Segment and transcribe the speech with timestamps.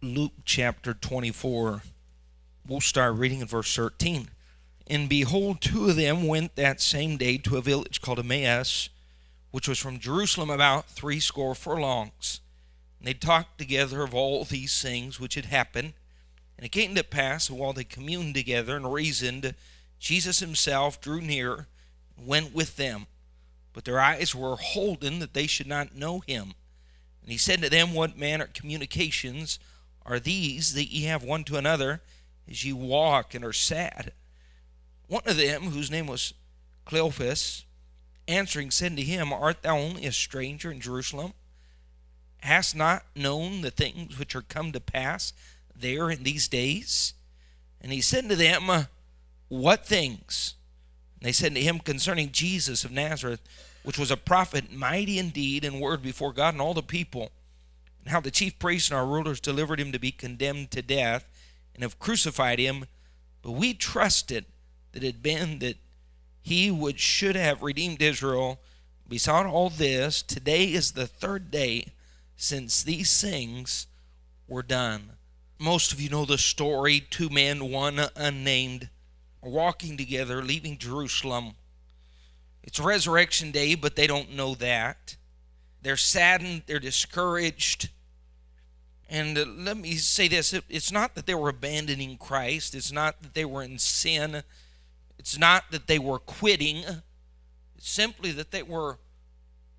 [0.00, 1.82] Luke chapter 24.
[2.68, 4.28] We'll start reading in verse 13.
[4.86, 8.90] And behold, two of them went that same day to a village called Emmaus,
[9.50, 12.40] which was from Jerusalem about threescore furlongs.
[13.00, 15.94] And they talked together of all these things which had happened.
[16.56, 19.52] And it came to pass, while they communed together and reasoned,
[19.98, 21.66] Jesus himself drew near
[22.16, 23.06] and went with them.
[23.72, 26.54] But their eyes were holden that they should not know him.
[27.20, 29.58] And he said to them, What manner of communications
[30.08, 32.00] are these that ye have one to another
[32.50, 34.12] as ye walk and are sad?
[35.06, 36.32] One of them, whose name was
[36.86, 37.64] Cleophas,
[38.26, 41.34] answering said to him, Art thou only a stranger in Jerusalem?
[42.38, 45.32] Hast not known the things which are come to pass
[45.76, 47.12] there in these days?
[47.80, 48.86] And he said to them,
[49.48, 50.54] What things?
[51.20, 53.40] And they said to him concerning Jesus of Nazareth,
[53.82, 57.30] which was a prophet, mighty indeed in word before God and all the people,
[58.08, 61.28] and how the chief priests and our rulers delivered him to be condemned to death,
[61.74, 62.86] and have crucified him.
[63.42, 64.46] But we trusted
[64.92, 65.76] that it had been that
[66.40, 68.60] he would should have redeemed Israel.
[69.06, 71.88] Beside all this, today is the third day
[72.34, 73.86] since these things
[74.48, 75.10] were done.
[75.58, 78.88] Most of you know the story two men, one unnamed,
[79.42, 81.56] are walking together, leaving Jerusalem.
[82.62, 85.16] It's Resurrection Day, but they don't know that.
[85.82, 87.90] They're saddened, they're discouraged.
[89.08, 93.22] And uh, let me say this it's not that they were abandoning Christ, it's not
[93.22, 94.42] that they were in sin,
[95.18, 96.84] it's not that they were quitting,
[97.76, 98.98] it's simply that they were,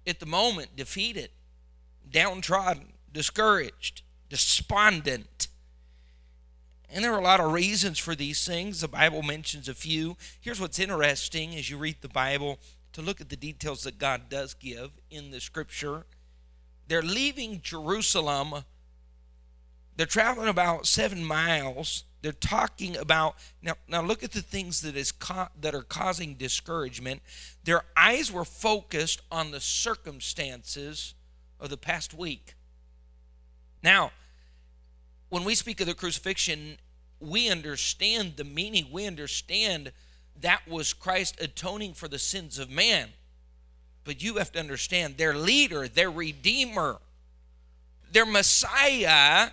[0.08, 1.30] at the moment, defeated,
[2.10, 5.48] downtrodden, discouraged, despondent.
[6.92, 8.82] And there are a lot of reasons for these things.
[8.82, 10.18] The Bible mentions a few.
[10.42, 12.58] Here's what's interesting as you read the Bible
[12.94, 16.06] to look at the details that God does give in the scripture.
[16.88, 18.64] They're leaving Jerusalem.
[20.00, 22.06] They're traveling about seven miles.
[22.22, 23.74] They're talking about now.
[23.90, 27.22] Now look at the things that is co- that are causing discouragement.
[27.66, 31.16] Their eyes were focused on the circumstances
[31.60, 32.56] of the past week.
[33.84, 34.12] Now,
[35.28, 36.78] when we speak of the crucifixion,
[37.20, 38.88] we understand the meaning.
[38.94, 39.92] We understand
[40.40, 43.10] that was Christ atoning for the sins of man.
[44.06, 47.00] But you have to understand their leader, their redeemer,
[48.14, 49.50] their Messiah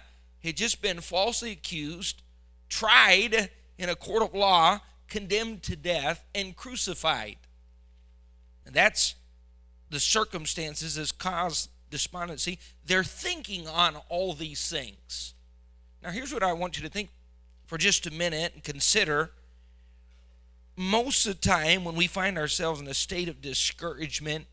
[0.46, 2.22] had just been falsely accused,
[2.68, 7.36] tried in a court of law, condemned to death, and crucified.
[8.64, 9.14] And that's
[9.90, 12.58] the circumstances that caused despondency.
[12.84, 15.34] They're thinking on all these things.
[16.02, 17.10] Now, here's what I want you to think
[17.66, 19.32] for just a minute and consider.
[20.76, 24.46] Most of the time, when we find ourselves in a state of discouragement,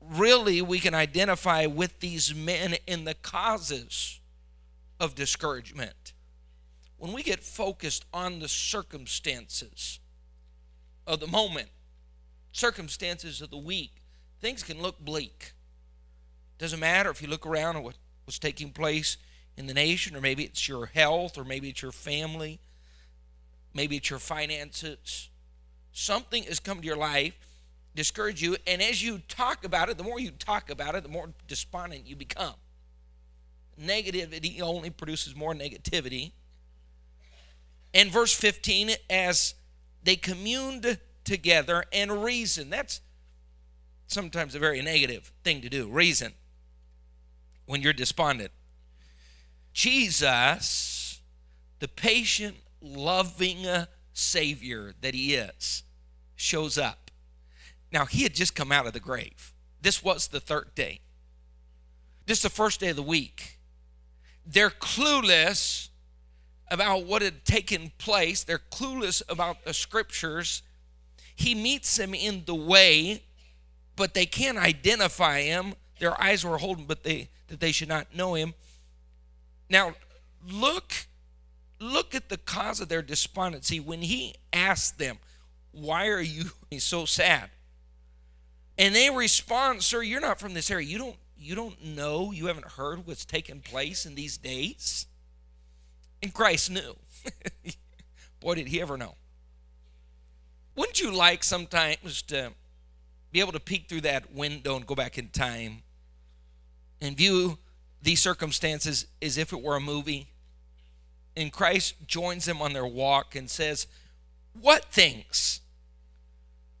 [0.00, 4.19] really we can identify with these men in the causes
[5.00, 6.12] of discouragement.
[6.98, 9.98] When we get focused on the circumstances
[11.06, 11.70] of the moment,
[12.52, 14.02] circumstances of the week,
[14.40, 15.54] things can look bleak.
[16.58, 17.96] Doesn't matter if you look around at what
[18.26, 19.16] was taking place
[19.56, 22.60] in the nation, or maybe it's your health, or maybe it's your family,
[23.72, 25.30] maybe it's your finances.
[25.92, 27.34] Something has come to your life,
[27.94, 31.08] discourage you, and as you talk about it, the more you talk about it, the
[31.08, 32.54] more despondent you become.
[33.80, 36.32] Negativity only produces more negativity.
[37.94, 39.54] And verse 15, as
[40.02, 42.72] they communed together and reasoned.
[42.72, 43.00] That's
[44.06, 46.32] sometimes a very negative thing to do, reason,
[47.66, 48.50] when you're despondent.
[49.72, 51.20] Jesus,
[51.78, 53.66] the patient, loving
[54.12, 55.84] Savior that He is,
[56.34, 57.10] shows up.
[57.92, 59.52] Now, He had just come out of the grave.
[59.80, 61.00] This was the third day.
[62.26, 63.58] This is the first day of the week.
[64.46, 65.88] They're clueless
[66.70, 70.62] about what had taken place, they're clueless about the scriptures.
[71.34, 73.22] He meets them in the way,
[73.96, 75.74] but they can't identify him.
[75.98, 78.54] Their eyes were holding, but they that they should not know him.
[79.68, 79.94] Now,
[80.46, 81.06] look
[81.78, 85.18] look at the cause of their despondency when he asked them,
[85.72, 87.50] "Why are you so sad?"
[88.78, 90.86] And they respond, "Sir, you're not from this area.
[90.86, 95.06] You don't you don't know, you haven't heard what's taken place in these days?"
[96.22, 96.96] And Christ knew.
[98.40, 99.16] Boy, did he ever know.
[100.76, 102.52] Wouldn't you like sometimes to
[103.32, 105.82] be able to peek through that window and go back in time
[107.00, 107.58] and view
[108.02, 110.28] these circumstances as if it were a movie.
[111.36, 113.86] And Christ joins them on their walk and says,
[114.60, 115.60] What things?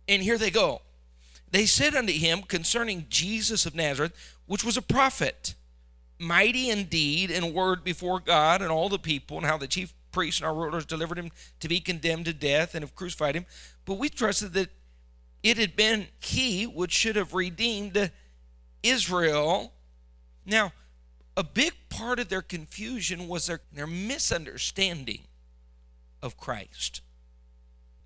[0.08, 0.82] And here they go.
[1.50, 4.12] They said unto him concerning Jesus of Nazareth,
[4.50, 5.54] which was a prophet,
[6.18, 10.40] mighty indeed in word before God and all the people, and how the chief priests
[10.40, 11.30] and our rulers delivered him
[11.60, 13.46] to be condemned to death and have crucified him.
[13.84, 14.70] But we trusted that
[15.44, 18.10] it had been he which should have redeemed
[18.82, 19.72] Israel.
[20.44, 20.72] Now,
[21.36, 25.20] a big part of their confusion was their, their misunderstanding
[26.24, 27.02] of Christ.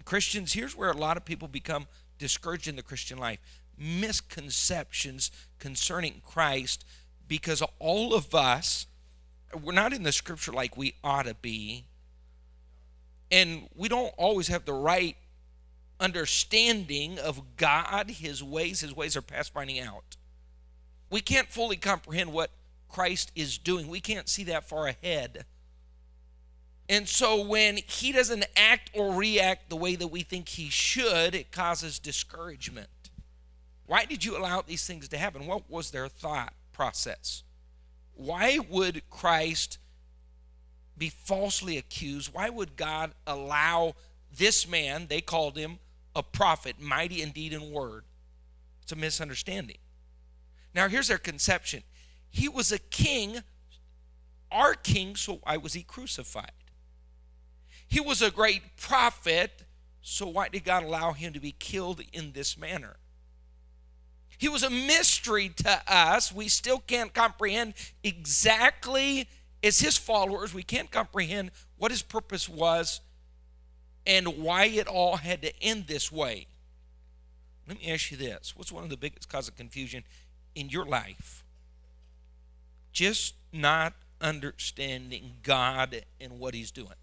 [0.05, 1.87] Christians, here's where a lot of people become
[2.19, 3.39] discouraged in the Christian life
[3.79, 6.85] misconceptions concerning Christ
[7.27, 8.87] because all of us,
[9.63, 11.85] we're not in the scripture like we ought to be.
[13.31, 15.17] And we don't always have the right
[15.99, 18.81] understanding of God, His ways.
[18.81, 20.17] His ways are past finding out.
[21.11, 22.51] We can't fully comprehend what
[22.89, 25.47] Christ is doing, we can't see that far ahead.
[26.89, 31.35] And so when he doesn't act or react the way that we think he should,
[31.35, 32.89] it causes discouragement.
[33.95, 35.47] Why did you allow these things to happen?
[35.47, 37.45] What was their thought process?
[38.17, 39.79] Why would Christ
[40.99, 42.35] be falsely accused?
[42.35, 43.95] Why would God allow
[44.37, 45.79] this man, they called him
[46.17, 48.03] a prophet, mighty indeed in word?
[48.83, 49.79] It's a misunderstanding.
[50.75, 51.85] Now, here's their conception
[52.31, 53.45] He was a king,
[54.51, 56.51] our king, so why was he crucified?
[57.87, 59.63] He was a great prophet,
[60.03, 62.97] so why did God allow him to be killed in this manner?
[64.39, 66.33] He was a mystery to us.
[66.33, 69.29] We still can't comprehend exactly,
[69.63, 73.01] as his followers, we can't comprehend what his purpose was
[74.07, 76.47] and why it all had to end this way.
[77.67, 80.05] Let me ask you this what's one of the biggest cause of confusion
[80.55, 81.45] in your life?
[82.93, 86.95] Just not understanding God and what he's doing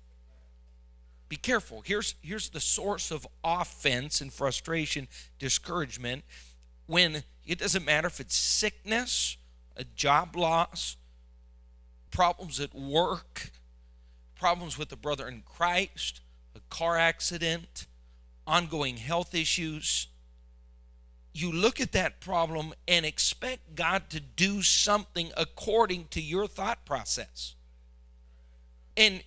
[1.31, 1.81] be careful.
[1.86, 5.07] Here's, here's the source of offense and frustration,
[5.39, 6.25] discouragement.
[6.92, 9.38] When it doesn't matter if it's sickness,
[9.78, 10.98] a job loss,
[12.12, 13.52] problems at work,
[14.38, 16.20] problems with a brother in Christ,
[16.54, 17.88] a car accident,
[18.46, 20.08] ongoing health issues.
[21.32, 26.84] You look at that problem and expect God to do something according to your thought
[26.84, 27.56] process.
[28.98, 29.24] And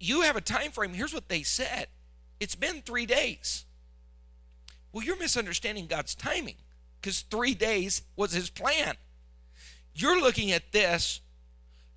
[0.00, 0.92] you have a time frame.
[0.92, 1.86] Here's what they said
[2.40, 3.64] it's been three days.
[4.92, 6.56] Well, you're misunderstanding God's timing
[7.06, 8.96] because three days was his plan.
[9.94, 11.20] You're looking at this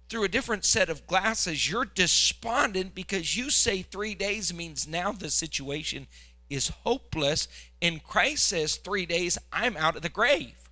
[0.07, 1.67] through a different set of glasses.
[1.67, 6.05] You're despondent because you say three days means now the situation
[6.47, 7.47] is hopeless.
[7.81, 10.69] And Christ says, three days, I'm out of the grave.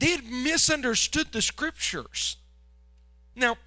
[0.00, 2.36] They had misunderstood the scriptures.
[3.36, 3.58] Now,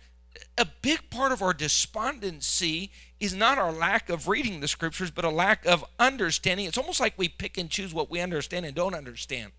[0.57, 5.25] a big part of our despondency is not our lack of reading the scriptures, but
[5.25, 6.65] a lack of understanding.
[6.65, 9.51] It's almost like we pick and choose what we understand and don't understand.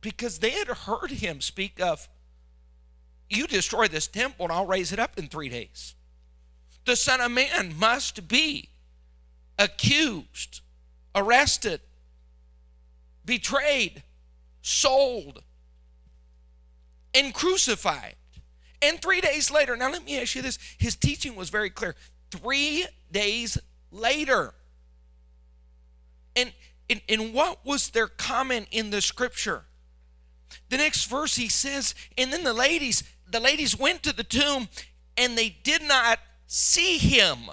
[0.00, 2.08] Because they had heard him speak of,
[3.28, 5.94] You destroy this temple and I'll raise it up in three days.
[6.84, 8.70] The Son of Man must be
[9.58, 10.60] accused,
[11.14, 11.80] arrested,
[13.24, 14.02] betrayed,
[14.62, 15.42] sold,
[17.14, 18.14] and crucified.
[18.80, 21.94] And three days later, now let me ask you this his teaching was very clear.
[22.30, 23.58] Three days
[23.90, 24.54] later.
[26.36, 26.52] And,
[26.88, 29.64] and, and what was their comment in the scripture?
[30.68, 34.68] The next verse he says, and then the ladies, the ladies went to the tomb
[35.16, 37.50] and they did not see him.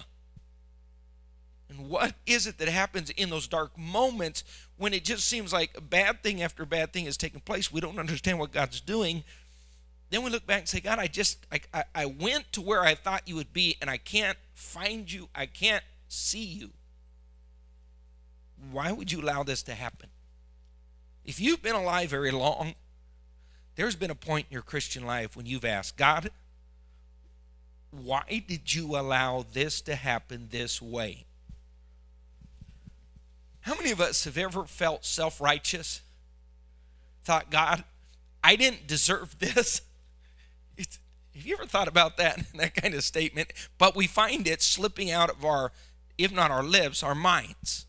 [1.70, 4.44] And what is it that happens in those dark moments
[4.78, 7.72] when it just seems like bad thing after bad thing is taking place?
[7.72, 9.24] We don't understand what God's doing.
[10.10, 12.84] Then we look back and say, God, I just, I, I, I went to where
[12.84, 15.30] I thought you would be and I can't find you.
[15.34, 16.72] I can't see you.
[18.72, 20.10] Why would you allow this to happen?
[21.24, 22.76] If you've been alive very long,
[23.76, 26.30] there's been a point in your Christian life when you've asked, God,
[27.92, 31.26] why did you allow this to happen this way?
[33.62, 36.02] How many of us have ever felt self righteous?
[37.24, 37.84] Thought, God,
[38.44, 39.82] I didn't deserve this.
[41.36, 43.52] Have you ever thought about that, that kind of statement?
[43.78, 45.72] But we find it slipping out of our,
[46.18, 47.86] if not our lips, our minds.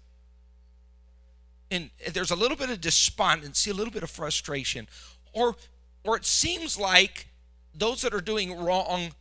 [1.70, 4.88] And there's a little bit of despondency, a little bit of frustration.
[5.32, 5.56] Or,
[6.04, 7.28] or it seems like
[7.74, 9.12] those that are doing wrong,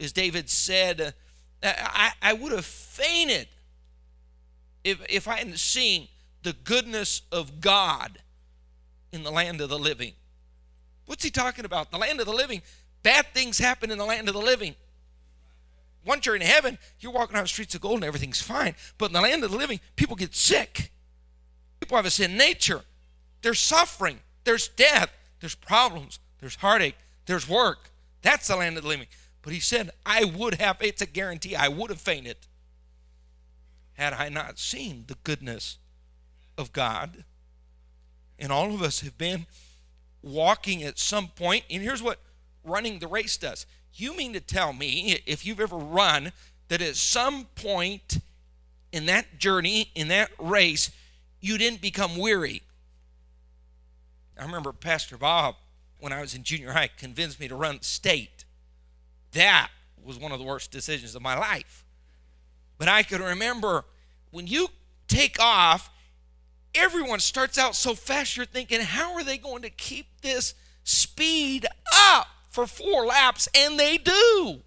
[0.00, 1.14] as David said,
[1.62, 3.48] uh, I, I would have fainted
[4.84, 6.08] if, if I hadn't seen
[6.42, 8.18] the goodness of God
[9.12, 10.14] in the land of the living.
[11.06, 11.90] What's he talking about?
[11.90, 12.62] The land of the living.
[13.02, 14.74] Bad things happen in the land of the living.
[16.04, 18.74] Once you're in heaven, you're walking on streets of gold and everything's fine.
[18.98, 20.90] But in the land of the living, people get sick.
[21.80, 22.82] People have a sin nature.
[23.42, 24.20] There's suffering.
[24.44, 25.10] There's death.
[25.40, 26.18] There's problems.
[26.40, 26.96] There's heartache.
[27.26, 27.90] There's work.
[28.22, 29.06] That's the land of the living.
[29.42, 32.36] But he said, I would have, it's a guarantee, I would have fainted
[33.94, 35.78] had I not seen the goodness
[36.56, 37.24] of God.
[38.38, 39.46] And all of us have been
[40.22, 42.20] walking at some point, and here's what
[42.64, 43.66] running the race does.
[43.94, 46.32] You mean to tell me, if you've ever run,
[46.68, 48.18] that at some point
[48.92, 50.90] in that journey, in that race,
[51.40, 52.62] you didn't become weary?
[54.38, 55.56] I remember Pastor Bob,
[55.98, 58.44] when I was in junior high, convinced me to run state.
[59.32, 59.70] That
[60.02, 61.84] was one of the worst decisions of my life.
[62.78, 63.84] But I can remember
[64.30, 64.68] when you
[65.06, 65.90] take off,
[66.74, 71.66] everyone starts out so fast, you're thinking, how are they going to keep this speed
[71.94, 73.48] up for four laps?
[73.54, 74.60] And they do.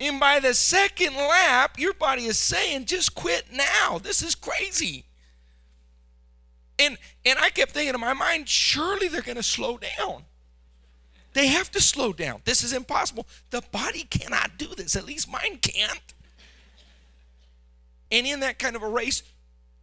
[0.00, 3.98] And by the second lap, your body is saying, just quit now.
[3.98, 5.06] This is crazy.
[6.78, 10.24] And and I kept thinking in my mind, surely they're going to slow down.
[11.32, 12.42] They have to slow down.
[12.44, 13.26] This is impossible.
[13.50, 14.94] The body cannot do this.
[14.94, 16.14] At least mine can't.
[18.10, 19.22] And in that kind of a race,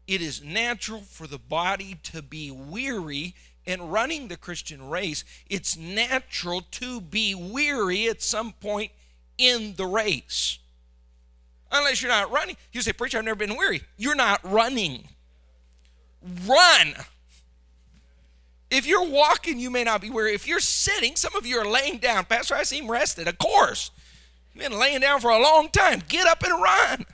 [0.07, 3.35] it is natural for the body to be weary.
[3.67, 8.91] And running the Christian race, it's natural to be weary at some point
[9.37, 10.59] in the race.
[11.71, 12.57] Unless you're not running.
[12.71, 13.81] You say, Preacher, I've never been weary.
[13.97, 15.09] You're not running.
[16.47, 16.93] Run.
[18.69, 20.33] If you're walking, you may not be weary.
[20.33, 22.25] If you're sitting, some of you are laying down.
[22.25, 23.27] Pastor, I seem rested.
[23.27, 23.91] Of course.
[24.53, 26.01] You've been laying down for a long time.
[26.07, 27.05] Get up and run.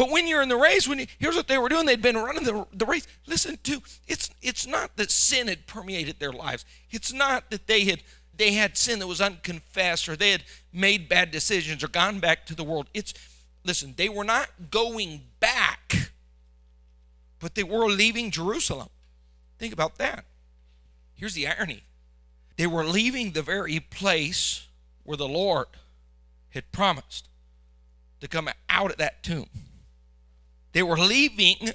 [0.00, 2.16] But when you're in the race, when you, here's what they were doing, they'd been
[2.16, 3.06] running the, the race.
[3.26, 6.64] Listen to it's it's not that sin had permeated their lives.
[6.90, 8.02] It's not that they had
[8.34, 12.46] they had sin that was unconfessed or they had made bad decisions or gone back
[12.46, 12.86] to the world.
[12.94, 13.12] It's
[13.62, 16.12] listen, they were not going back,
[17.38, 18.88] but they were leaving Jerusalem.
[19.58, 20.24] Think about that.
[21.12, 21.82] Here's the irony.
[22.56, 24.66] They were leaving the very place
[25.04, 25.66] where the Lord
[26.54, 27.28] had promised
[28.22, 29.50] to come out of that tomb.
[30.72, 31.70] They were leaving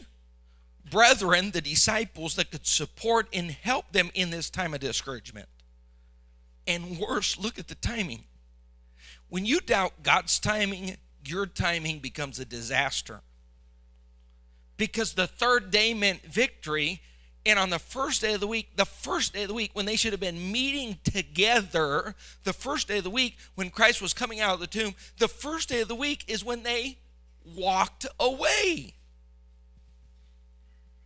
[0.90, 5.48] brethren, the disciples that could support and help them in this time of discouragement.
[6.68, 8.24] And worse, look at the timing.
[9.30, 13.22] When you doubt God's timing, your timing becomes a disaster.
[14.78, 17.02] Because the third day meant victory,
[17.46, 19.86] and on the first day of the week, the first day of the week, when
[19.86, 24.14] they should have been meeting together, the first day of the week, when Christ was
[24.14, 26.98] coming out of the tomb, the first day of the week is when they
[27.46, 28.96] walked away.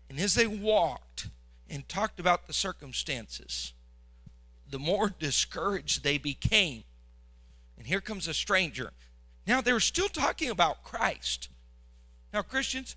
[0.10, 1.29] And as they walked
[1.69, 3.74] and talked about the circumstances,
[4.69, 6.84] the more discouraged they became.
[7.77, 8.91] And here comes a stranger.
[9.46, 11.50] Now they're still talking about Christ.
[12.34, 12.96] Now, Christians,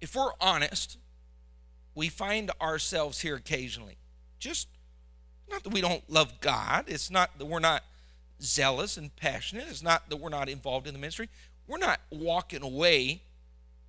[0.00, 0.96] if we're honest,
[1.94, 3.98] we find ourselves here occasionally.
[4.38, 4.68] Just
[5.50, 7.84] not that we don't love God, it's not that we're not
[8.40, 11.28] zealous and passionate, it's not that we're not involved in the ministry.
[11.66, 13.22] We're not walking away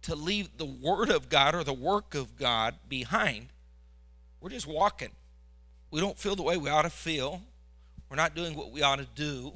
[0.04, 3.48] to leave the Word of God or the work of God behind.
[4.40, 5.12] We're just walking.
[5.92, 7.42] We don't feel the way we ought to feel.
[8.10, 9.54] We're not doing what we ought to do,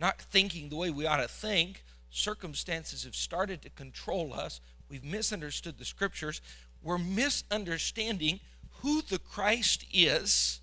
[0.00, 1.84] not thinking the way we ought to think.
[2.10, 4.60] Circumstances have started to control us.
[4.88, 6.42] We've misunderstood the scriptures.
[6.82, 8.40] We're misunderstanding
[8.80, 10.60] who the Christ is.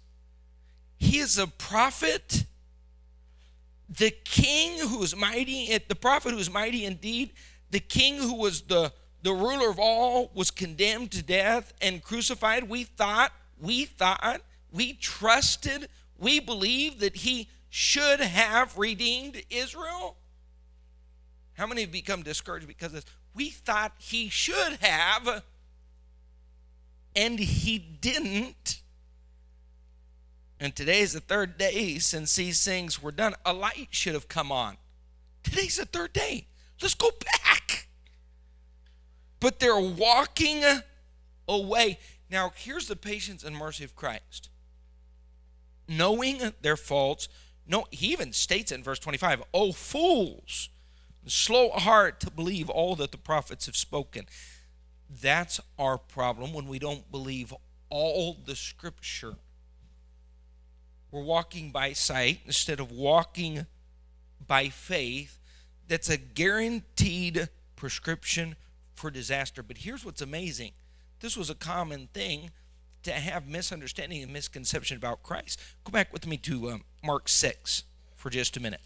[0.98, 2.44] He is a prophet
[3.89, 7.31] the king who is mighty, the prophet who is mighty indeed,
[7.72, 8.93] the king who was the,
[9.24, 12.69] the ruler of all was condemned to death and crucified.
[12.69, 14.41] We thought, we thought,
[14.72, 20.17] we trusted, we believed that he should have redeemed Israel.
[21.53, 23.05] How many have become discouraged because of this?
[23.34, 25.43] We thought he should have,
[27.15, 28.81] and he didn't.
[30.60, 33.34] And today is the third day since these things were done.
[33.46, 34.78] A light should have come on.
[35.44, 36.48] Today's the third day.
[36.82, 37.88] Let's go back.
[39.39, 40.63] But they're walking
[41.48, 42.00] away.
[42.30, 44.50] Now, here's the patience and mercy of Christ.
[45.88, 47.30] Knowing their faults,
[47.66, 50.70] no, he even states in verse 25, Oh, fools,
[51.25, 54.25] slow heart to believe all that the prophets have spoken.
[55.10, 57.54] That's our problem when we don't believe
[57.89, 59.36] all the scripture.
[61.12, 63.66] We're walking by sight instead of walking
[64.46, 65.39] by faith.
[65.88, 68.56] That's a guaranteed prescription
[68.94, 69.63] for disaster.
[69.63, 70.74] But here's what's amazing
[71.20, 72.51] this was a common thing
[73.04, 75.60] to have misunderstanding and misconception about Christ.
[75.84, 77.84] Go back with me to um, Mark 6
[78.16, 78.82] for just a minute.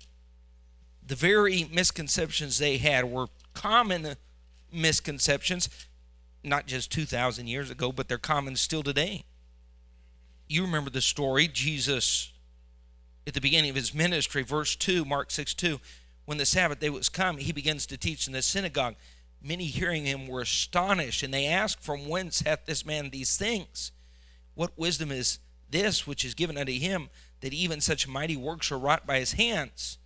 [1.05, 4.15] The very misconceptions they had were common
[4.71, 5.69] misconceptions,
[6.43, 9.25] not just 2,000 years ago, but they're common still today.
[10.47, 11.47] You remember the story.
[11.47, 12.31] Jesus,
[13.25, 15.79] at the beginning of his ministry, verse 2, Mark 6 2,
[16.25, 18.95] when the Sabbath day was come, he begins to teach in the synagogue.
[19.41, 23.91] Many hearing him were astonished, and they asked, From whence hath this man these things?
[24.55, 27.09] What wisdom is this which is given unto him,
[27.41, 29.97] that even such mighty works are wrought by his hands?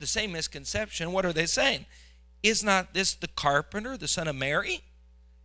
[0.00, 1.12] The same misconception.
[1.12, 1.86] What are they saying?
[2.42, 4.80] Is not this the carpenter, the son of Mary?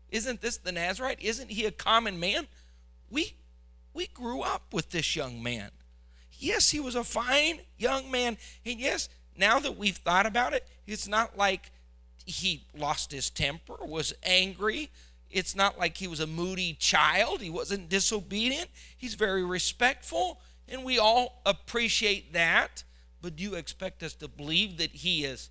[0.09, 1.21] Isn't this the Nazarite?
[1.21, 2.47] Isn't he a common man?
[3.11, 3.35] We
[3.97, 5.71] we grew up with this young man.
[6.33, 8.37] Yes, he was a fine young man.
[8.63, 11.71] And yes, now that we've thought about it, it's not like
[12.23, 14.91] he lost his temper, was angry.
[15.31, 17.41] It's not like he was a moody child.
[17.41, 18.69] He wasn't disobedient.
[18.95, 20.39] He's very respectful,
[20.69, 22.83] and we all appreciate that.
[23.19, 25.49] But do you expect us to believe that he is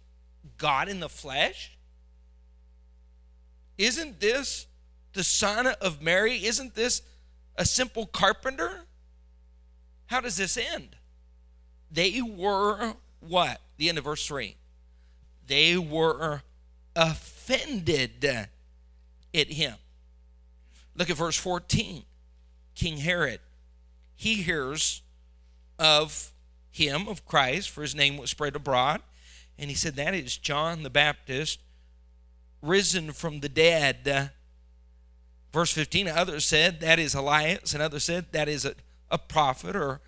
[0.56, 1.76] God in the flesh?
[3.76, 4.68] Isn't this
[5.14, 6.44] the son of Mary?
[6.44, 7.02] Isn't this
[7.56, 8.84] a simple carpenter?
[10.06, 10.96] How does this end?
[11.90, 13.60] They were what?
[13.76, 14.56] The end of verse 3.
[15.46, 16.42] They were
[16.94, 18.48] offended at
[19.48, 19.74] him.
[20.94, 22.02] Look at verse 14.
[22.74, 23.40] King Herod,
[24.14, 25.02] he hears
[25.78, 26.32] of
[26.70, 29.00] him, of Christ, for his name was spread abroad.
[29.58, 31.60] And he said, That is John the Baptist
[32.62, 34.30] risen from the dead.
[35.52, 38.74] Verse 15, others said, That is Elias, and others said, That is a,
[39.10, 40.00] a prophet or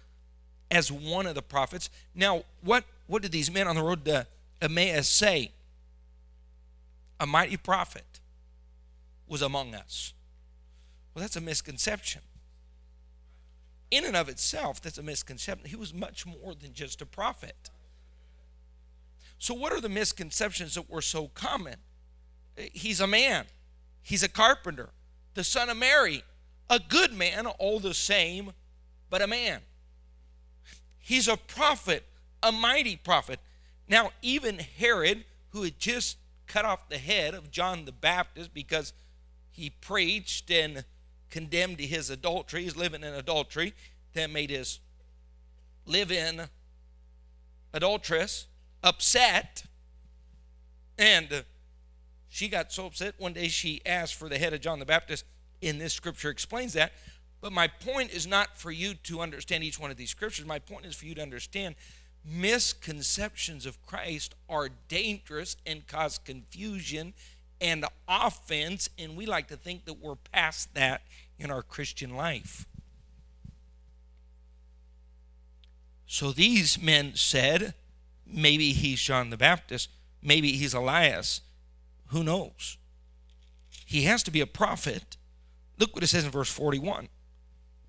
[0.71, 1.88] as one of the prophets.
[2.14, 4.26] Now, what, what did these men on the road to
[4.61, 5.52] Emmaus say?
[7.21, 8.21] A mighty prophet
[9.26, 10.12] was among us.
[11.14, 12.23] Well, that's a misconception.
[13.90, 15.68] In and of itself, that's a misconception.
[15.68, 17.71] He was much more than just a prophet.
[19.38, 21.76] So, what are the misconceptions that were so common?
[22.57, 23.47] He's a man,
[24.02, 24.90] he's a carpenter,
[25.38, 26.25] the son of Mary,
[26.68, 28.50] a good man, all the same,
[29.09, 29.61] but a man.
[30.99, 32.02] He's a prophet,
[32.42, 33.38] a mighty prophet.
[33.88, 36.16] Now, even Herod, who had just
[36.48, 38.92] cut off the head of John the Baptist because
[39.53, 40.85] he preached and
[41.31, 43.74] condemned his adultery, he's living in adultery,
[44.14, 44.81] that made his
[45.87, 46.48] live in
[47.72, 48.48] adulteress
[48.83, 49.62] upset.
[50.98, 51.44] And
[52.28, 55.24] she got so upset one day she asked for the head of John the Baptist.
[55.60, 56.92] In this scripture explains that.
[57.40, 60.44] But my point is not for you to understand each one of these scriptures.
[60.46, 61.74] My point is for you to understand
[62.24, 67.14] misconceptions of Christ are dangerous and cause confusion
[67.60, 71.02] and offense, and we like to think that we're past that
[71.38, 72.66] in our Christian life.
[76.06, 77.74] So these men said,
[78.26, 79.90] maybe he's John the Baptist,
[80.22, 81.40] maybe he's Elias.
[82.09, 82.79] Who knows?
[83.85, 85.16] He has to be a prophet.
[85.79, 87.09] Look what it says in verse 41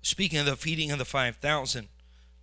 [0.02, 1.88] speaking of the feeding of the 5,000,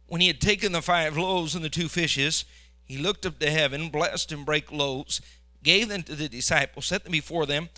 [0.05, 2.45] when he had taken the five loaves and the two fishes,
[2.83, 5.21] he looked up to heaven, blessed and brake loaves,
[5.63, 7.69] gave them to the disciples, set them before them,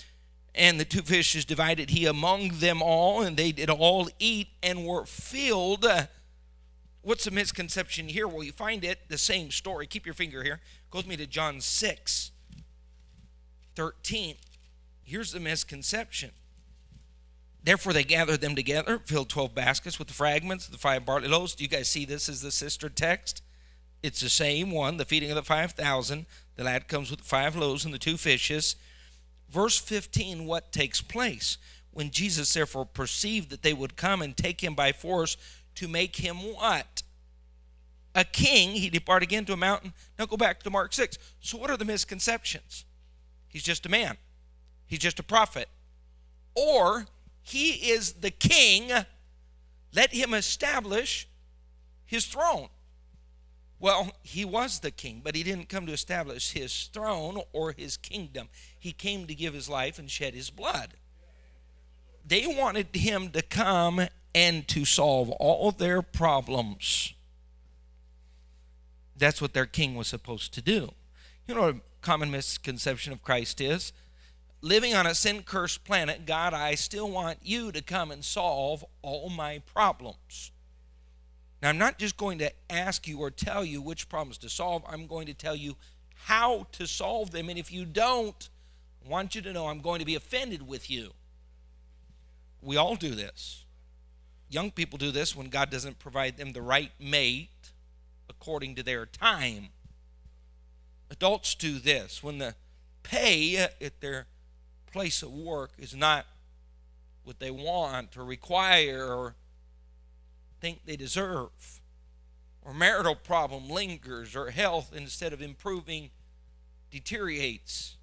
[0.54, 4.86] and the two fishes divided he among them all, and they did all eat and
[4.86, 5.86] were filled.
[7.02, 8.28] What's the misconception here?
[8.28, 9.88] Well, you find it the same story.
[9.88, 10.60] Keep your finger here.
[10.92, 12.32] Go with me to John 6
[13.80, 14.36] 13.
[15.04, 16.32] Here's the misconception
[17.64, 21.30] Therefore, they gathered them together, filled 12 baskets with the fragments of the five barley
[21.30, 21.56] loaves.
[21.56, 23.42] Do you guys see this as the sister text?
[24.04, 26.26] It's the same one, the feeding of the 5,000.
[26.58, 28.76] The lad comes with the five loaves and the two fishes.
[29.50, 31.58] Verse 15, what takes place?
[31.92, 35.38] When Jesus therefore perceived that they would come and take him by force
[35.76, 37.04] to make him what?
[38.14, 39.94] A king, he departed again to a mountain.
[40.18, 41.18] Now go back to Mark 6.
[41.40, 42.84] So, what are the misconceptions?
[43.50, 44.18] He's just a man,
[44.86, 45.68] he's just a prophet.
[46.56, 47.06] Or
[47.42, 48.92] he is the king.
[49.94, 51.28] Let him establish
[52.06, 52.70] his throne.
[53.80, 57.98] Well, he was the king, but he didn't come to establish his throne or his
[57.98, 58.50] kingdom.
[58.78, 60.96] He came to give his life and shed his blood.
[62.26, 67.14] They wanted him to come and to solve all their problems.
[69.16, 70.92] That's what their king was supposed to do.
[71.48, 73.94] You know common misconception of Christ is?
[74.62, 78.84] living on a sin cursed planet, God, I still want you to come and solve
[79.02, 80.52] all my problems.
[81.62, 84.84] Now, I'm not just going to ask you or tell you which problems to solve,
[84.88, 85.76] I'm going to tell you
[86.16, 87.50] how to solve them.
[87.50, 88.50] And if you don't,
[89.06, 91.12] I want you to know I'm going to be offended with you.
[92.62, 93.66] We all do this.
[94.50, 97.72] Young people do this when God doesn't provide them the right mate
[98.30, 99.70] according to their time.
[101.12, 102.56] Adults do this when the
[103.04, 104.28] pay at their
[104.92, 106.26] place of work is not
[107.24, 109.36] what they want or require or
[110.60, 111.80] think they deserve,
[112.62, 116.10] or marital problem lingers, or health instead of improving
[116.92, 117.96] deteriorates.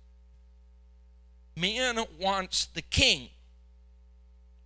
[1.54, 3.30] Man wants the king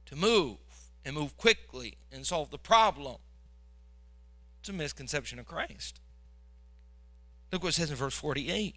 [0.07, 0.59] to move
[1.05, 3.17] and move quickly and solve the problem.
[4.61, 6.01] It's a misconception of Christ.
[7.53, 8.75] Look what it says in verse 48.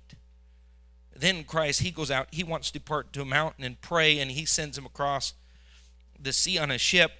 [1.15, 4.31] Then Christ, he goes out, he wants to depart to a mountain and pray, and
[4.31, 5.33] he sends him across
[6.19, 7.11] the sea on a ship.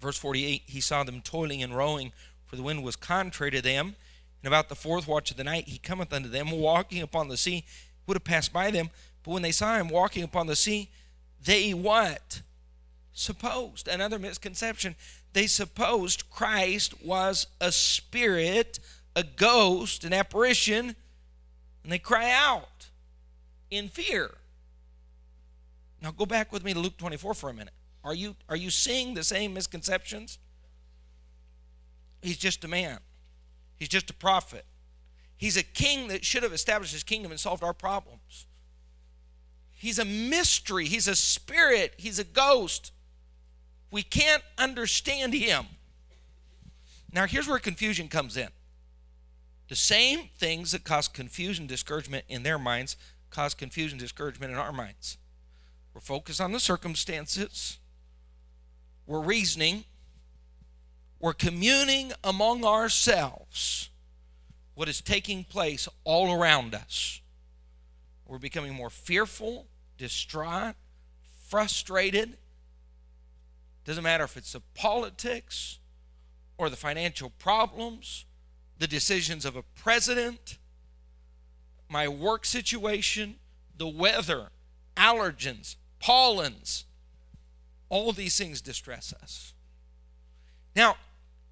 [0.00, 2.12] Verse 48 He saw them toiling and rowing,
[2.44, 3.96] for the wind was contrary to them.
[4.42, 7.36] And about the fourth watch of the night, he cometh unto them, walking upon the
[7.36, 7.64] sea,
[8.06, 8.90] would have passed by them.
[9.22, 10.90] But when they saw him walking upon the sea,
[11.42, 12.42] they what?
[13.12, 13.88] Supposed.
[13.88, 14.94] Another misconception.
[15.32, 18.78] They supposed Christ was a spirit,
[19.16, 20.94] a ghost, an apparition,
[21.82, 22.90] and they cry out
[23.70, 24.30] in fear.
[26.02, 27.72] Now go back with me to Luke 24 for a minute.
[28.04, 30.38] Are you are you seeing the same misconceptions?
[32.22, 32.98] He's just a man.
[33.76, 34.64] He's just a prophet.
[35.36, 38.46] He's a king that should have established his kingdom and solved our problems.
[39.72, 40.86] He's a mystery.
[40.86, 41.94] He's a spirit.
[41.96, 42.92] He's a ghost.
[43.90, 45.66] We can't understand him.
[47.12, 48.48] Now, here's where confusion comes in.
[49.68, 52.96] The same things that cause confusion, discouragement in their minds
[53.30, 55.18] cause confusion, discouragement in our minds.
[55.92, 57.78] We're focused on the circumstances,
[59.06, 59.84] we're reasoning,
[61.18, 63.88] we're communing among ourselves
[64.74, 67.22] what is taking place all around us.
[68.26, 70.74] We're becoming more fearful, distraught,
[71.48, 72.36] frustrated.
[73.84, 75.78] Doesn't matter if it's the politics
[76.58, 78.25] or the financial problems,
[78.78, 80.58] the decisions of a president,
[81.88, 83.36] my work situation,
[83.76, 84.48] the weather,
[84.96, 86.84] allergens, pollens.
[87.88, 89.54] All these things distress us.
[90.74, 90.96] Now,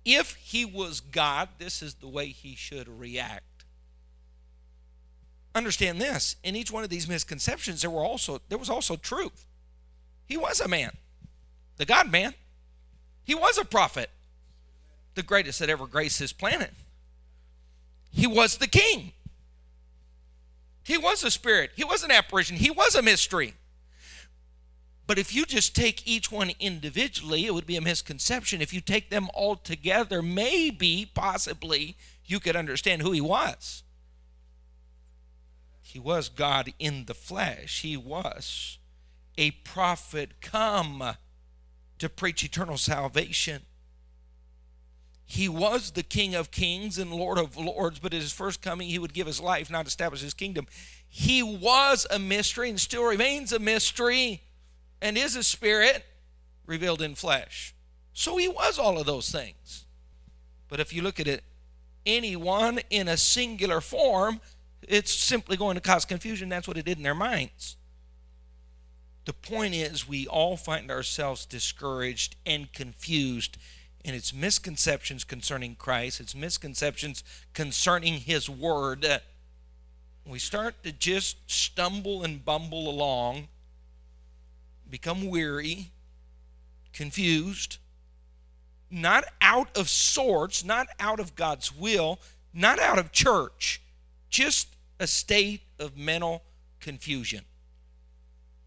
[0.04, 3.64] if he was God, this is the way he should react.
[5.54, 9.46] Understand this, in each one of these misconceptions there were also there was also truth.
[10.26, 10.96] He was a man.
[11.76, 12.34] The God man.
[13.22, 14.10] He was a prophet.
[15.14, 16.72] The greatest that ever graced this planet.
[18.14, 19.12] He was the king.
[20.84, 21.72] He was a spirit.
[21.74, 22.56] He was an apparition.
[22.56, 23.54] He was a mystery.
[25.06, 28.62] But if you just take each one individually, it would be a misconception.
[28.62, 33.82] If you take them all together, maybe, possibly, you could understand who he was.
[35.82, 37.82] He was God in the flesh.
[37.82, 38.78] He was
[39.36, 41.16] a prophet come
[41.98, 43.62] to preach eternal salvation.
[45.26, 48.88] He was the King of kings and Lord of lords, but at his first coming,
[48.88, 50.66] he would give his life, not establish his kingdom.
[51.08, 54.42] He was a mystery and still remains a mystery
[55.00, 56.04] and is a spirit
[56.66, 57.74] revealed in flesh.
[58.12, 59.86] So he was all of those things.
[60.68, 61.42] But if you look at it,
[62.04, 64.40] anyone in a singular form,
[64.82, 66.48] it's simply going to cause confusion.
[66.48, 67.76] That's what it did in their minds.
[69.24, 73.56] The point is, we all find ourselves discouraged and confused
[74.04, 79.06] and its misconceptions concerning Christ, its misconceptions concerning His Word.
[80.26, 83.48] We start to just stumble and bumble along,
[84.88, 85.90] become weary,
[86.92, 87.78] confused,
[88.90, 92.20] not out of sorts, not out of God's will,
[92.52, 93.80] not out of church,
[94.28, 94.68] just
[95.00, 96.42] a state of mental
[96.80, 97.44] confusion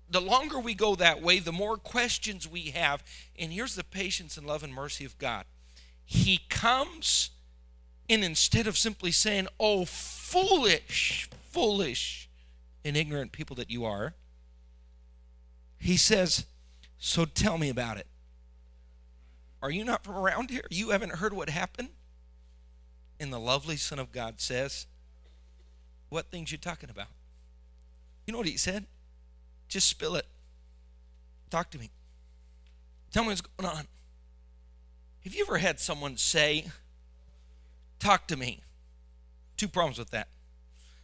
[0.10, 3.04] the longer we go that way, the more questions we have.
[3.38, 5.46] And here's the patience and love and mercy of God.
[6.06, 7.32] He comes,
[8.10, 12.30] and instead of simply saying, Oh, foolish, foolish,
[12.86, 14.14] and ignorant people that you are,
[15.80, 16.46] he says,
[16.98, 18.08] So tell me about it.
[19.62, 20.66] Are you not from around here?
[20.70, 21.90] You haven't heard what happened?
[23.20, 24.88] And the lovely Son of God says,
[26.10, 27.08] What things you talking about?
[28.26, 28.86] You know what he said?
[29.68, 30.26] Just spill it.
[31.50, 31.90] Talk to me.
[33.12, 33.88] Tell me what's going on.
[35.24, 36.68] Have you ever had someone say,
[38.00, 38.62] Talk to me?
[39.56, 40.28] Two problems with that.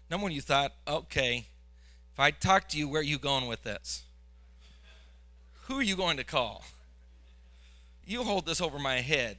[0.09, 1.47] Number one, you thought, okay,
[2.13, 4.03] if I talk to you, where are you going with this?
[5.63, 6.63] Who are you going to call?
[8.05, 9.37] You hold this over my head.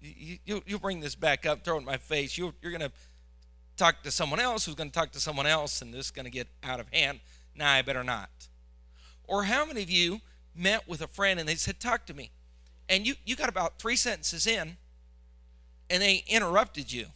[0.00, 2.38] You, you, you bring this back up, throw it in my face.
[2.38, 2.92] You, you're going to
[3.76, 6.24] talk to someone else who's going to talk to someone else, and this is going
[6.24, 7.20] to get out of hand.
[7.56, 8.30] Nah, I better not.
[9.26, 10.20] Or how many of you
[10.54, 12.30] met with a friend and they said, Talk to me?
[12.88, 14.76] And you, you got about three sentences in
[15.88, 17.06] and they interrupted you.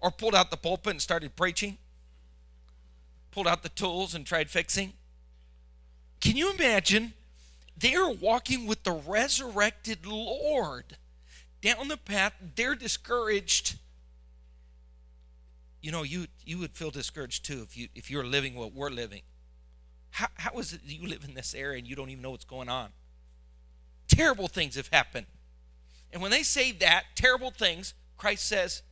[0.00, 1.78] Or pulled out the pulpit and started preaching.
[3.30, 4.92] Pulled out the tools and tried fixing.
[6.20, 7.12] Can you imagine
[7.76, 10.96] they are walking with the resurrected Lord
[11.60, 12.34] down the path.
[12.56, 13.76] They're discouraged.
[15.80, 18.90] You know, you you would feel discouraged too if you if you're living what we're
[18.90, 19.22] living.
[20.10, 22.44] How, how is it you live in this area and you don't even know what's
[22.44, 22.90] going on?
[24.08, 25.26] Terrible things have happened.
[26.12, 28.82] And when they say that, terrible things, Christ says,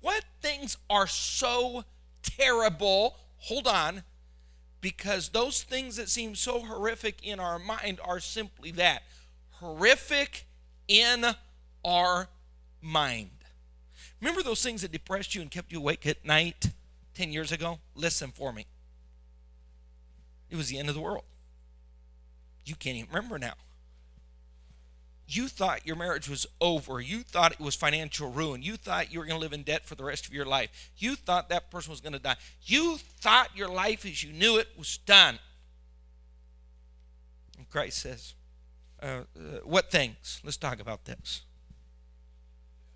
[0.00, 1.84] What things are so
[2.22, 3.16] terrible?
[3.38, 4.02] Hold on.
[4.80, 9.02] Because those things that seem so horrific in our mind are simply that
[9.58, 10.46] horrific
[10.86, 11.24] in
[11.84, 12.28] our
[12.80, 13.30] mind.
[14.20, 16.70] Remember those things that depressed you and kept you awake at night
[17.14, 17.78] 10 years ago?
[17.94, 18.66] Listen for me.
[20.50, 21.24] It was the end of the world.
[22.64, 23.54] You can't even remember now.
[25.30, 27.00] You thought your marriage was over.
[27.00, 28.62] You thought it was financial ruin.
[28.62, 30.90] You thought you were going to live in debt for the rest of your life.
[30.96, 32.36] You thought that person was going to die.
[32.62, 35.38] You thought your life as you knew it was done.
[37.58, 38.34] And Christ says,
[39.02, 40.40] uh, uh, What things?
[40.42, 41.42] Let's talk about this.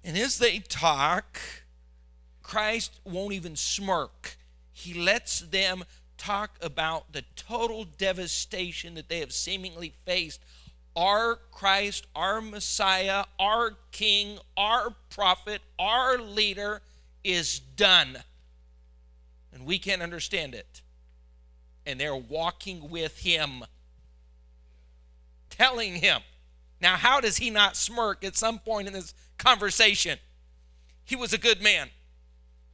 [0.02, 1.38] And as they talk,
[2.42, 4.36] Christ won't even smirk.
[4.72, 5.84] He lets them
[6.18, 10.40] talk about the total devastation that they have seemingly faced.
[10.94, 16.82] Our Christ, our Messiah, our King, our prophet, our leader
[17.24, 18.18] is done.
[19.52, 20.82] And we can't understand it.
[21.86, 23.64] And they're walking with him,
[25.50, 26.20] telling him.
[26.80, 30.18] Now, how does he not smirk at some point in this conversation?
[31.04, 31.88] He was a good man.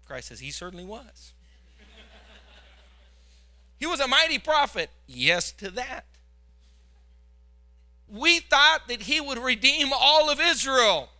[0.06, 1.34] Christ says, He certainly was.
[3.78, 4.90] He was a mighty prophet.
[5.06, 6.04] Yes, to that.
[8.08, 11.10] We thought that he would redeem all of Israel.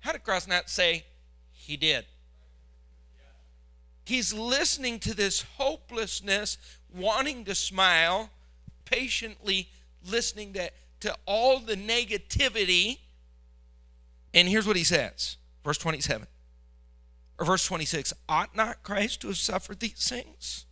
[0.00, 1.04] How did not say
[1.52, 2.04] he did?
[4.04, 6.58] He's listening to this hopelessness,
[6.94, 8.30] wanting to smile,
[8.84, 9.68] patiently
[10.08, 12.98] listening to, to all the negativity.
[14.32, 16.26] And here's what he says verse 27
[17.38, 20.65] or verse 26 Ought not Christ to have suffered these things?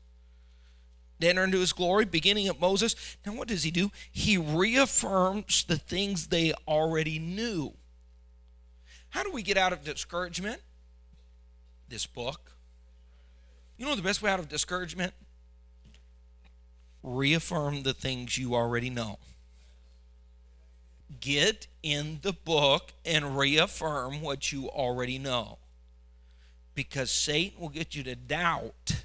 [1.25, 2.95] To enter into his glory, beginning at Moses.
[3.27, 3.91] Now, what does he do?
[4.13, 7.73] He reaffirms the things they already knew.
[9.11, 10.61] How do we get out of discouragement?
[11.89, 12.53] This book.
[13.77, 15.13] You know the best way out of discouragement?
[17.03, 19.19] Reaffirm the things you already know.
[21.21, 25.59] Get in the book and reaffirm what you already know.
[26.75, 29.04] Because Satan will get you to doubt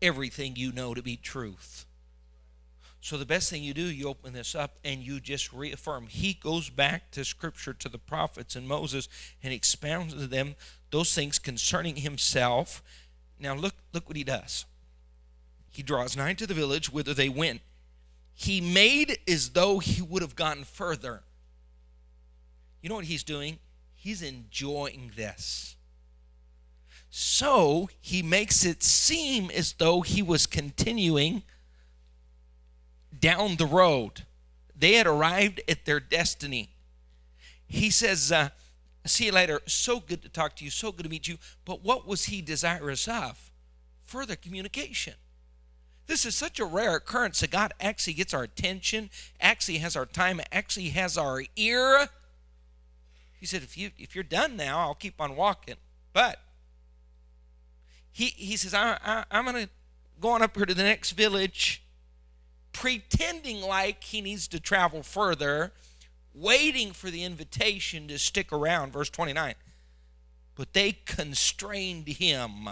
[0.00, 1.86] everything you know to be truth.
[3.00, 6.08] So the best thing you do, you open this up and you just reaffirm.
[6.08, 9.08] He goes back to scripture to the prophets and Moses
[9.44, 10.56] and expounds to them
[10.90, 12.82] those things concerning himself.
[13.38, 14.64] Now look look what he does.
[15.70, 17.60] He draws nigh to the village whither they went.
[18.34, 21.22] He made as though he would have gone further.
[22.82, 23.58] You know what he's doing?
[23.94, 25.75] He's enjoying this.
[27.18, 31.44] So he makes it seem as though he was continuing
[33.18, 34.26] down the road.
[34.78, 36.68] They had arrived at their destiny.
[37.66, 38.50] He says, uh,
[39.06, 39.62] See you later.
[39.64, 40.70] So good to talk to you.
[40.70, 41.38] So good to meet you.
[41.64, 43.50] But what was he desirous of?
[44.04, 45.14] Further communication.
[46.08, 49.08] This is such a rare occurrence that God actually gets our attention,
[49.40, 52.08] actually has our time, actually has our ear.
[53.40, 55.76] He said, if, you, if you're done now, I'll keep on walking.
[56.12, 56.40] But
[58.16, 59.70] he, he says, I, I, I'm going to
[60.22, 61.82] go on up here to the next village,
[62.72, 65.72] pretending like he needs to travel further,
[66.34, 68.94] waiting for the invitation to stick around.
[68.94, 69.54] Verse 29.
[70.54, 72.70] But they constrained him.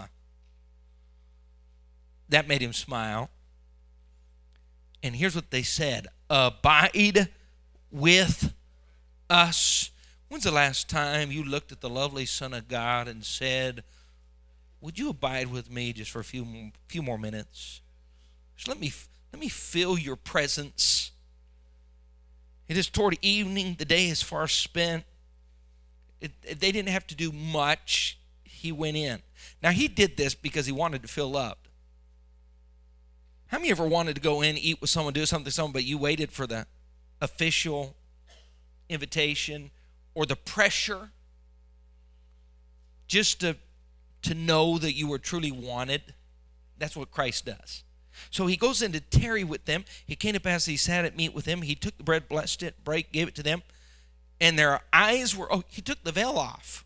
[2.27, 3.29] That made him smile.
[5.03, 7.29] And here's what they said Abide
[7.91, 8.51] with
[9.29, 9.91] us.
[10.27, 13.83] When's the last time you looked at the lovely Son of God and said,
[14.81, 17.81] would you abide with me just for a few few more minutes?
[18.55, 18.91] Just let me
[19.33, 21.11] let me feel your presence.
[22.67, 23.75] It is toward evening.
[23.77, 25.03] The day is far spent.
[26.21, 28.17] It, it, they didn't have to do much.
[28.43, 29.21] He went in.
[29.61, 31.67] Now he did this because he wanted to fill up.
[33.47, 35.83] How many ever wanted to go in, eat with someone, do something, with someone, but
[35.83, 36.65] you waited for the
[37.21, 37.95] official
[38.89, 39.71] invitation
[40.13, 41.11] or the pressure
[43.07, 43.55] just to
[44.25, 46.13] to know that you were truly wanted.
[46.77, 47.83] That's what Christ does.
[48.29, 49.85] So he goes in to tarry with them.
[50.05, 51.61] He came to pass, he sat at meat with them.
[51.61, 53.61] He took the bread, blessed it, break, gave it to them.
[54.39, 56.85] And their eyes were, oh, he took the veil off.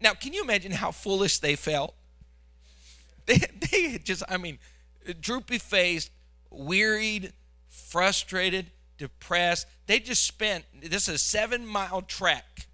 [0.00, 1.94] Now, can you imagine how foolish they felt?
[3.24, 3.38] They,
[3.70, 4.58] they just, I mean,
[5.20, 6.10] droopy faced,
[6.50, 7.32] wearied,
[7.68, 8.66] frustrated,
[8.98, 9.68] depressed.
[9.86, 12.66] They just spent, this is a seven mile trek.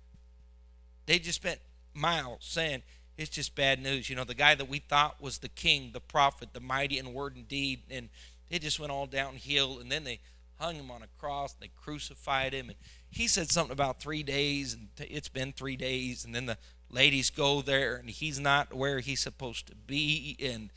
[1.05, 1.61] They just spent
[1.93, 2.83] miles saying,
[3.19, 4.09] it's just bad news.
[4.09, 7.13] You know, the guy that we thought was the king, the prophet, the mighty in
[7.13, 8.09] word and deed, and
[8.49, 9.81] it just went all downhill.
[9.81, 10.21] And then they
[10.61, 12.69] hung him on a cross, and they crucified him.
[12.69, 12.79] And
[13.11, 16.25] he said something about three days, and it's been three days.
[16.25, 16.57] And then the
[16.91, 20.37] ladies go there, and he's not where he's supposed to be.
[20.41, 20.71] And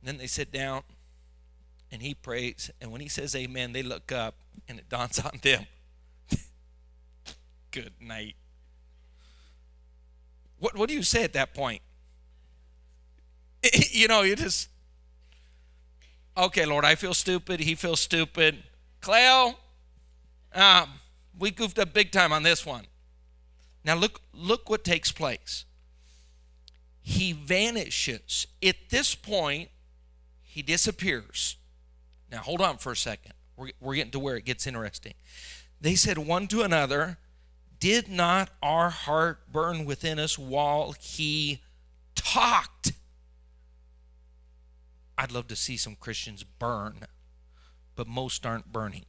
[0.00, 0.82] then they sit down,
[1.90, 2.70] and he prays.
[2.80, 4.36] And when he says amen, they look up,
[4.68, 5.66] and it dawns on them.
[7.72, 8.36] Good night.
[10.58, 11.82] What, what do you say at that point?
[13.90, 14.68] you know, you just,
[16.36, 17.60] okay, Lord, I feel stupid.
[17.60, 18.62] He feels stupid.
[19.00, 19.54] Cleo,
[20.54, 20.88] um,
[21.38, 22.86] we goofed up big time on this one.
[23.84, 25.64] Now look, look what takes place.
[27.02, 28.46] He vanishes.
[28.62, 29.68] At this point,
[30.42, 31.56] he disappears.
[32.30, 33.32] Now hold on for a second.
[33.56, 35.14] We're, we're getting to where it gets interesting.
[35.80, 37.18] They said one to another,
[37.80, 41.60] Did not our heart burn within us while he
[42.14, 42.92] talked?
[45.16, 47.00] I'd love to see some Christians burn,
[47.94, 49.04] but most aren't burning.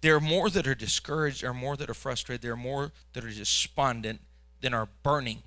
[0.00, 2.92] There are more that are discouraged, there are more that are frustrated, there are more
[3.12, 4.20] that are despondent
[4.60, 5.42] than are burning.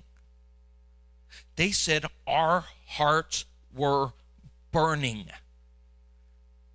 [1.56, 4.12] They said our hearts were
[4.70, 5.26] burning.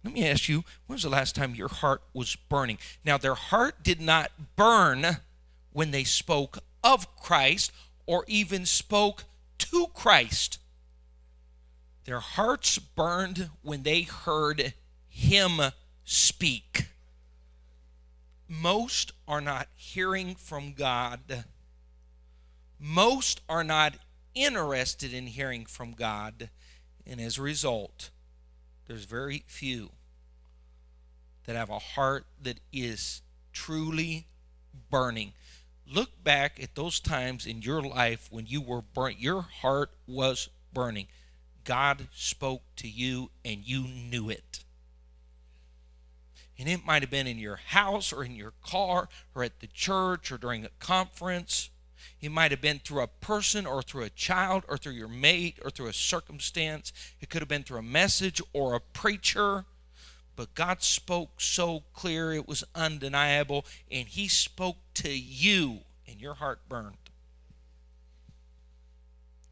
[0.04, 2.78] Let me ask you, when was the last time your heart was burning?
[3.04, 5.18] Now, their heart did not burn
[5.78, 7.72] when they spoke of Christ
[8.08, 9.26] or even spoke
[9.60, 10.58] to Christ.
[12.06, 14.74] Their hearts burned when they heard
[15.08, 15.60] Him
[16.04, 16.88] speak
[18.48, 21.46] most are not hearing from God.
[22.80, 23.96] Most are not
[24.34, 26.50] interested in hearing from God.
[27.06, 28.10] And as a result,
[28.88, 29.92] there's very few
[31.46, 34.28] that have a heart that is truly
[34.90, 35.34] burning.
[35.90, 40.50] Look back at those times in your life when you were burnt, your heart was
[40.74, 41.08] burning.
[41.64, 44.64] God spoke to you and you knew it.
[46.60, 49.68] And it might have been in your house or in your car or at the
[49.68, 51.70] church or during a conference.
[52.20, 55.60] It might have been through a person or through a child or through your mate
[55.64, 56.92] or through a circumstance.
[57.22, 59.66] It could have been through a message or a preacher.
[60.38, 66.36] But God spoke so clear, it was undeniable, and He spoke to you, and your
[66.36, 66.96] heart burned.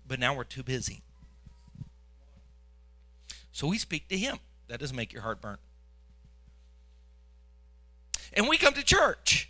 [0.08, 1.02] But now we're too busy.
[3.52, 4.38] So we speak to Him.
[4.69, 5.58] That doesn't make your heart burn
[8.36, 9.50] and we come to church.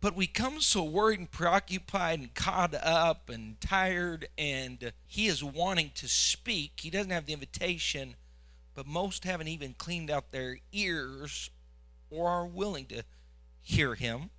[0.00, 5.42] But we come so worried and preoccupied and caught up and tired, and he is
[5.42, 6.72] wanting to speak.
[6.82, 8.14] He doesn't have the invitation,
[8.74, 11.50] but most haven't even cleaned out their ears
[12.10, 13.02] or are willing to
[13.60, 14.30] hear him.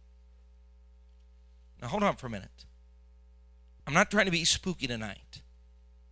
[1.81, 2.65] Now, hold on for a minute.
[3.87, 5.41] I'm not trying to be spooky tonight.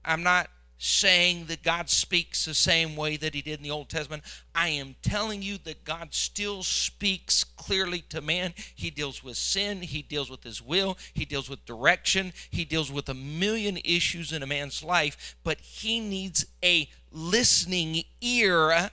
[0.05, 3.87] I'm not saying that God speaks the same way that he did in the Old
[3.87, 4.21] Testament.
[4.53, 8.53] I am telling you that God still speaks clearly to man.
[8.75, 12.91] He deals with sin, he deals with his will, he deals with direction, he deals
[12.91, 18.71] with a million issues in a man's life, but he needs a listening ear.
[18.71, 18.89] And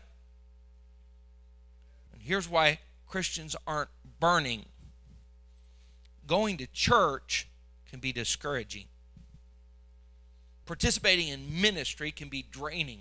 [2.20, 2.78] here's why
[3.08, 4.66] Christians aren't burning.
[6.26, 7.48] Going to church
[7.88, 8.84] can be discouraging
[10.70, 13.00] participating in ministry can be draining.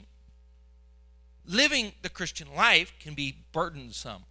[1.45, 4.23] Living the Christian life can be burdensome.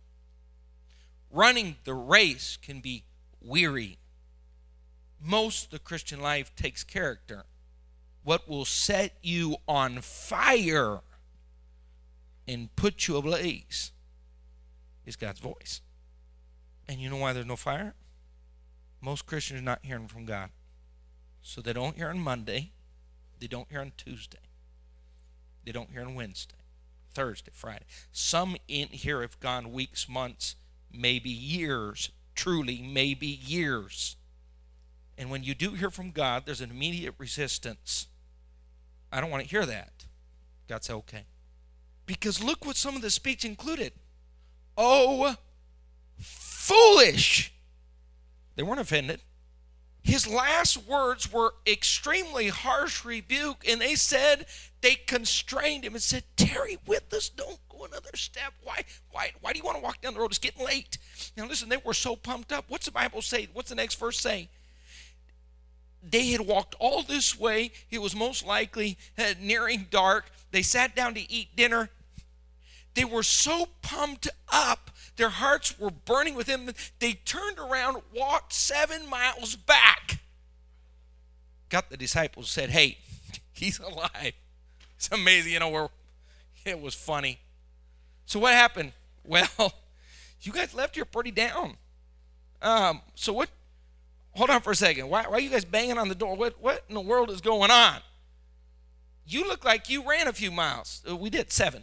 [1.30, 3.04] Running the race can be
[3.40, 3.96] weary.
[5.22, 7.44] Most the Christian life takes character.
[8.28, 11.00] What will set you on fire
[12.46, 13.90] and put you ablaze
[15.06, 15.80] is God's voice.
[16.86, 17.94] And you know why there's no fire?
[19.00, 20.50] Most Christians are not hearing from God.
[21.40, 22.72] So they don't hear on Monday,
[23.40, 24.36] they don't hear on Tuesday.
[25.64, 26.56] They don't hear on Wednesday,
[27.10, 27.86] Thursday, Friday.
[28.12, 30.54] Some in here have gone weeks, months,
[30.92, 34.16] maybe years, truly, maybe years.
[35.16, 38.08] And when you do hear from God, there's an immediate resistance.
[39.10, 40.06] I don't want to hear that.
[40.68, 41.24] God said, okay.
[42.06, 43.92] Because look what some of the speech included.
[44.76, 45.36] Oh,
[46.18, 47.52] foolish.
[48.56, 49.20] They weren't offended
[50.08, 54.46] his last words were extremely harsh rebuke, and they said
[54.80, 58.54] they constrained him and said, Tarry with us, don't go another step.
[58.62, 60.30] Why, why, why do you want to walk down the road?
[60.30, 60.96] It's getting late.
[61.36, 62.64] Now listen, they were so pumped up.
[62.68, 63.48] What's the Bible say?
[63.52, 64.48] What's the next verse say?
[66.10, 67.72] They had walked all this way.
[67.90, 70.30] It was most likely uh, nearing dark.
[70.50, 71.90] They sat down to eat dinner.
[72.94, 76.74] They were so pumped up, their hearts were burning within them.
[77.00, 80.20] They turned around, walked seven miles back.
[81.68, 82.98] Got the disciples, said, Hey,
[83.52, 84.32] he's alive.
[84.96, 85.52] It's amazing.
[85.52, 85.88] You know, where
[86.64, 87.38] it was funny.
[88.26, 88.92] So what happened?
[89.24, 89.74] Well,
[90.40, 91.76] you guys left here pretty down.
[92.62, 93.50] Um, so what
[94.38, 95.08] hold on for a second.
[95.08, 96.36] Why, why are you guys banging on the door?
[96.36, 97.96] What, what in the world is going on?
[99.26, 101.02] You look like you ran a few miles.
[101.08, 101.82] Uh, we did seven.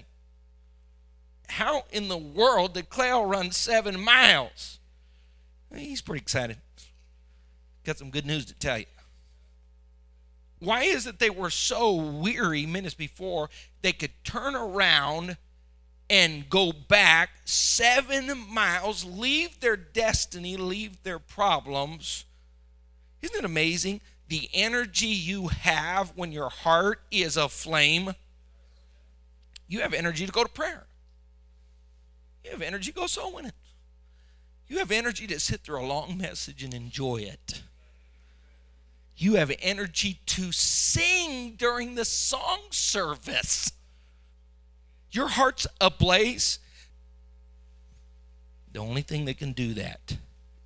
[1.50, 4.80] How in the world did Clay run seven miles?
[5.76, 6.58] He's pretty excited.
[7.84, 8.86] Got some good news to tell you.
[10.60, 13.50] Why is it they were so weary minutes before
[13.82, 15.38] they could turn around
[16.10, 22.26] and go back seven miles, leave their destiny, leave their problems,
[23.26, 28.14] isn't it amazing the energy you have when your heart is aflame?
[29.68, 30.86] You have energy to go to prayer.
[32.44, 33.52] You have energy to go soul winning.
[34.68, 37.62] You have energy to sit through a long message and enjoy it.
[39.18, 43.72] You have energy to sing during the song service.
[45.10, 46.60] Your heart's ablaze.
[48.72, 50.18] The only thing that can do that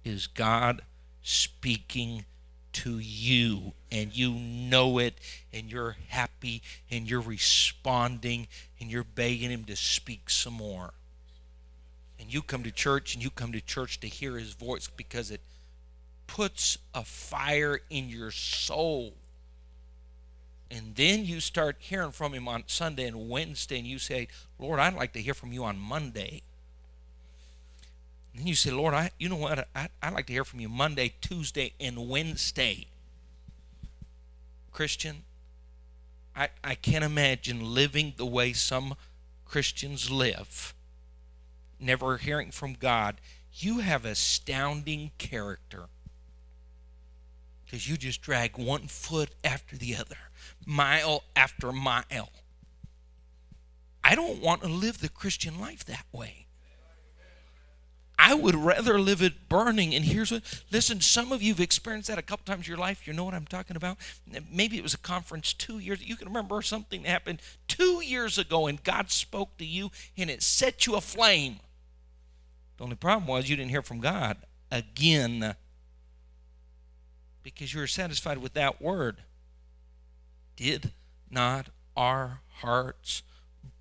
[0.03, 0.81] is God
[1.21, 2.25] speaking
[2.73, 5.15] to you and you know it
[5.53, 6.61] and you're happy
[6.91, 8.47] and you're responding
[8.79, 10.93] and you're begging him to speak some more.
[12.19, 15.31] And you come to church and you come to church to hear his voice because
[15.31, 15.41] it
[16.27, 19.13] puts a fire in your soul.
[20.71, 24.27] And then you start hearing from him on Sunday and Wednesday, and you say,
[24.59, 26.43] Lord, I'd like to hear from you on Monday.
[28.39, 29.67] And you say, Lord, I, you know what?
[29.75, 32.87] I, I'd like to hear from you Monday, Tuesday, and Wednesday.
[34.71, 35.23] Christian,
[36.33, 38.95] I, I can't imagine living the way some
[39.43, 40.73] Christians live,
[41.81, 43.19] never hearing from God.
[43.51, 45.87] You have astounding character
[47.65, 50.15] because you just drag one foot after the other,
[50.65, 52.29] mile after mile.
[54.01, 56.45] I don't want to live the Christian life that way.
[58.29, 59.95] I would rather live it burning.
[59.95, 62.77] And here's what listen, some of you have experienced that a couple times in your
[62.77, 63.07] life.
[63.07, 63.97] You know what I'm talking about?
[64.51, 66.07] Maybe it was a conference two years.
[66.07, 70.43] You can remember something happened two years ago and God spoke to you and it
[70.43, 71.55] set you aflame.
[72.77, 74.37] The only problem was you didn't hear from God
[74.71, 75.55] again
[77.41, 79.23] because you were satisfied with that word.
[80.55, 80.91] Did
[81.31, 83.23] not our hearts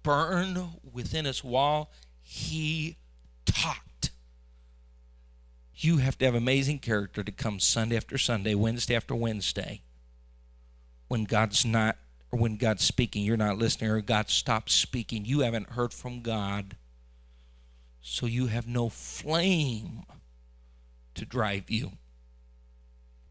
[0.02, 1.90] burn within us while
[2.22, 2.96] He?
[5.78, 9.82] You have to have amazing character to come Sunday after Sunday, Wednesday after Wednesday,
[11.06, 11.96] when God's not,
[12.32, 15.24] or when God's speaking, you're not listening, or God stops speaking.
[15.24, 16.76] You haven't heard from God,
[18.00, 20.02] so you have no flame
[21.14, 21.92] to drive you.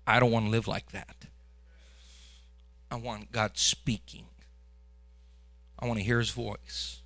[0.06, 1.26] I don't want to live like that.
[2.90, 4.26] I want God speaking.
[5.78, 7.02] I want to hear his voice.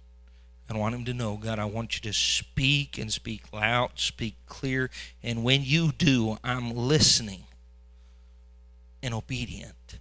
[0.72, 4.36] I want him to know, God, I want you to speak and speak loud, speak
[4.46, 4.90] clear.
[5.24, 7.46] And when you do, I'm listening
[9.02, 10.00] and obedient.